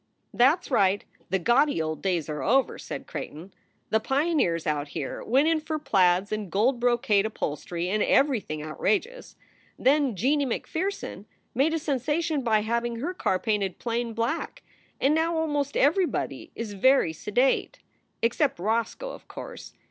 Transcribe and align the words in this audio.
"That 0.33 0.61
s 0.61 0.71
right, 0.71 1.05
the 1.29 1.37
gaudy 1.37 1.79
old 1.79 2.01
days 2.01 2.27
are 2.27 2.41
over," 2.41 2.79
said 2.79 3.05
Creigh 3.05 3.27
ton. 3.27 3.53
"The 3.91 3.99
pioneers 3.99 4.65
out 4.65 4.87
here 4.87 5.23
went 5.23 5.47
in 5.47 5.59
for 5.59 5.77
plaids 5.77 6.31
and 6.31 6.51
gold 6.51 6.79
brocade 6.79 7.27
upholstery 7.27 7.87
and 7.87 8.01
everything 8.01 8.63
outrageous. 8.63 9.35
Then 9.77 10.15
Jeanie 10.15 10.47
MacPherson 10.47 11.27
made 11.53 11.75
a 11.75 11.77
sensation 11.77 12.41
by 12.41 12.61
having 12.61 12.95
her 12.95 13.13
car 13.13 13.37
painted 13.37 13.77
plain 13.77 14.13
black, 14.13 14.63
and 14.99 15.13
now 15.13 15.37
almost 15.37 15.77
everybody 15.77 16.49
is 16.55 16.73
very 16.73 17.13
sedate 17.13 17.77
except 18.23 18.57
Roscoe, 18.57 19.11
of 19.11 19.27
course. 19.27 19.73